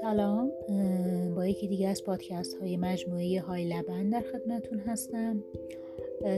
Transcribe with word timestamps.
سلام 0.00 0.52
با 1.36 1.46
یکی 1.46 1.68
دیگه 1.68 1.88
از 1.88 2.04
پادکست 2.04 2.56
های 2.60 2.76
مجموعه 2.76 3.40
های 3.40 3.64
لبن 3.64 4.08
در 4.08 4.20
خدمتون 4.20 4.78
هستم. 4.78 5.44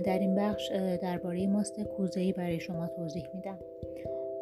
در 0.04 0.18
این 0.18 0.34
بخش 0.34 0.70
درباره 1.02 1.46
ماست 1.46 1.80
کوزه‌ای 1.80 2.32
برای 2.32 2.60
شما 2.60 2.86
توضیح 2.86 3.24
میدم. 3.34 3.58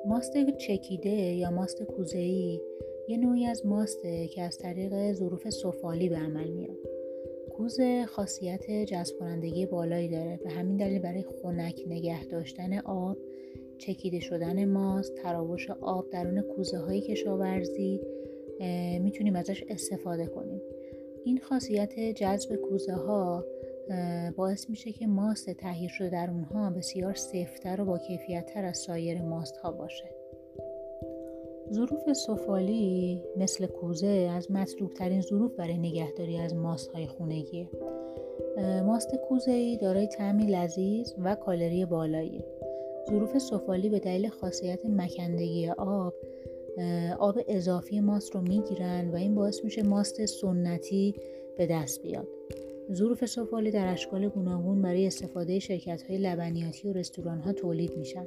ماست 0.07 0.51
چکیده 0.59 1.11
یا 1.11 1.51
ماست 1.51 1.83
کوزه‌ای 1.83 2.61
یه 3.09 3.17
نوعی 3.17 3.47
از 3.47 3.67
ماسته 3.67 4.29
که 4.29 4.43
از 4.43 4.59
طریق 4.59 5.13
ظروف 5.13 5.51
سفالی 5.51 6.09
به 6.09 6.17
عمل 6.17 6.51
میاد. 6.51 6.77
کوزه 7.57 8.07
خاصیت 8.07 8.71
جذب 8.71 9.19
کنندگی 9.19 9.67
بالایی 9.67 10.09
داره 10.09 10.41
به 10.45 10.51
همین 10.51 10.77
دلیل 10.77 10.99
برای 10.99 11.25
خنک 11.43 11.83
نگه 11.87 12.25
داشتن 12.25 12.79
آب 12.79 13.17
چکیده 13.81 14.21
شدن 14.21 14.65
ماست 14.65 15.15
تراوش 15.15 15.71
آب 15.71 16.11
درون 16.11 16.41
کوزه 16.41 16.79
های 16.79 17.01
کشاورزی 17.01 18.01
می‌تونیم 19.01 19.37
ازش 19.37 19.65
استفاده 19.69 20.27
کنیم. 20.27 20.61
این 21.25 21.39
خاصیت 21.39 21.99
جذب 21.99 22.57
کوزه 22.57 22.93
ها 22.93 23.45
باعث 24.37 24.71
میشه 24.71 24.93
که 24.93 25.07
ماست 25.07 25.51
تهیه 25.51 25.89
شده 25.89 26.09
در 26.11 26.31
اونها 26.31 26.71
بسیار 26.71 27.15
سفتر 27.15 27.81
و 27.81 27.85
با 27.85 27.99
کیفیتتر 27.99 28.65
از 28.65 28.79
سایر 28.79 29.23
ماست 29.23 29.57
ها 29.57 29.73
باشه. 29.73 30.05
ظروف 31.73 32.13
سفالی 32.13 33.23
مثل 33.37 33.67
کوزه 33.67 34.31
از 34.37 34.51
مطلوب 34.51 34.95
ترین 34.95 35.21
ظروف 35.21 35.55
برای 35.57 35.79
نگهداری 35.79 36.39
از 36.39 36.55
ماست 36.55 36.91
های 36.91 37.07
خونگیه 37.07 37.69
ماست 38.87 39.15
کوزه 39.29 39.53
ای 39.53 39.77
دارای 39.77 40.07
طعمی 40.07 40.47
لذیذ 40.47 41.13
و 41.19 41.35
کالری 41.35 41.85
بالایی 41.85 42.45
ظروف 43.09 43.39
سفالی 43.39 43.89
به 43.89 43.99
دلیل 43.99 44.29
خاصیت 44.29 44.87
مکندگی 44.87 45.69
آب 45.69 46.15
آب 47.19 47.39
اضافی 47.49 48.01
ماست 48.01 48.35
رو 48.35 48.41
می‌گیرن 48.41 49.11
و 49.11 49.17
این 49.17 49.35
باعث 49.35 49.65
میشه 49.65 49.83
ماست 49.83 50.27
سنتی 50.27 51.15
به 51.59 51.67
دست 51.67 52.03
بیاد. 52.03 52.29
ظروف 52.93 53.27
سفالی 53.27 53.71
در 53.71 53.93
اشکال 53.93 54.29
گوناگون 54.29 54.83
برای 54.83 55.07
استفاده 55.07 55.59
شرکت 55.59 56.03
های 56.03 56.19
لبنیاتی 56.19 56.89
و 56.89 56.93
رستوران 56.93 57.39
ها 57.39 57.53
تولید 57.53 57.97
میشن 57.97 58.27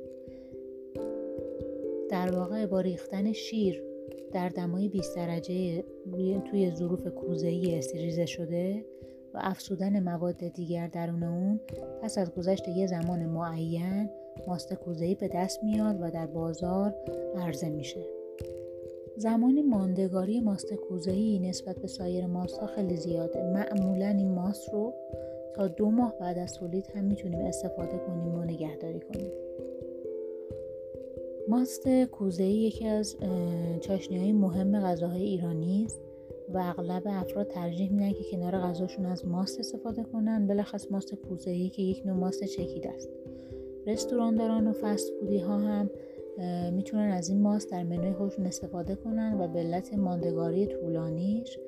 در 2.10 2.32
واقع 2.36 2.66
با 2.66 2.82
ریختن 2.82 3.34
شیر 3.34 3.84
در 4.34 4.50
دمای 4.50 4.90
20 4.90 5.16
درجه 5.16 5.84
توی 6.52 6.72
ظروف 6.76 7.08
کوزه‌ای 7.08 7.78
استریزه 7.78 8.26
شده 8.26 8.86
و 9.34 9.40
افسودن 9.42 10.00
مواد 10.00 10.48
دیگر 10.48 10.88
درون 10.88 11.24
اون 11.24 11.60
پس 12.02 12.18
از 12.18 12.32
گذشت 12.32 12.68
یه 12.68 12.88
زمان 12.88 13.26
معین 13.26 14.10
ماست 14.48 14.74
کوزه‌ای 14.74 15.16
به 15.16 15.28
دست 15.36 15.64
میاد 15.64 16.02
و 16.02 16.12
در 16.12 16.26
بازار 16.26 16.96
عرضه 17.36 17.70
میشه. 17.70 18.06
زمان 19.18 19.62
ماندگاری 19.62 20.40
ماست 20.40 20.74
کوزه‌ای 20.74 21.40
نسبت 21.40 21.76
به 21.80 21.88
سایر 21.88 22.26
ماست 22.26 22.66
خیلی 22.66 22.98
زیاده. 22.98 23.44
معمولا 23.44 24.08
این 24.08 24.32
ماست 24.32 24.74
رو 24.74 24.94
تا 25.56 25.68
دو 25.68 25.92
ماه 25.92 26.16
بعد 26.20 26.38
از 26.38 26.54
تولید 26.54 26.88
هم 26.96 27.04
می‌تونیم 27.04 27.40
استفاده 27.40 27.98
کنیم 27.98 28.36
و 28.36 28.44
نگهداری 28.44 29.00
کنیم. 29.00 29.32
ماست 31.48 32.06
کوزه‌ای 32.12 32.54
یکی 32.54 32.88
از 32.88 33.18
چاشنی 33.82 34.18
های 34.18 34.32
مهم 34.32 34.80
غذاهای 34.80 35.24
ایرانی 35.24 35.86
است. 35.86 36.02
و 36.54 36.58
اغلب 36.58 37.04
افراد 37.06 37.48
ترجیح 37.48 37.92
میدن 37.92 38.12
که 38.12 38.24
کنار 38.32 38.58
غذاشون 38.58 39.06
از 39.06 39.28
ماست 39.28 39.60
استفاده 39.60 40.04
کنن. 40.04 40.48
بلخص 40.48 40.92
ماست 40.92 41.16
کوزه‌ای 41.16 41.70
که 41.70 41.82
یک 41.82 42.06
نوع 42.06 42.16
ماست 42.16 42.44
چکیده 42.44 42.90
است. 42.90 43.10
رستورانداران 43.88 44.68
و 44.68 44.74
فست 44.74 45.14
فودی 45.20 45.40
ها 45.40 45.58
هم 45.58 45.90
می‌تونن 46.74 47.12
از 47.12 47.30
این 47.30 47.42
ماست 47.42 47.72
در 47.72 47.84
منوی 47.84 48.14
خودشون 48.14 48.46
استفاده 48.46 48.96
کنن 48.96 49.42
و 49.42 49.48
به 49.48 49.60
علت 49.60 49.94
ماندگاری 49.94 50.68
طولانیش 50.68 51.60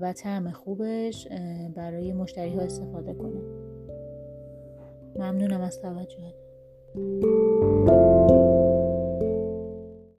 و 0.00 0.12
طعم 0.12 0.50
خوبش 0.50 1.28
برای 1.74 2.12
مشتری 2.12 2.54
ها 2.54 2.60
استفاده 2.60 3.14
کنن. 3.14 3.42
ممنونم 5.16 5.60
از 5.60 5.80
توجهتون. 5.80 7.43